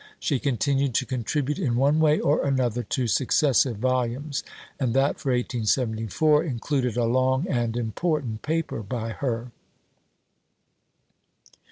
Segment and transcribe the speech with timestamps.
[0.19, 4.43] She continued to contribute in one way or another to successive volumes;
[4.79, 9.51] and that for 1874 included a long and important paper by her.